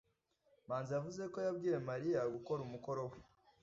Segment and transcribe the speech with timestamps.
[0.67, 3.17] Manzi yavuze ko yabwiye Mariya gukora umukoro we.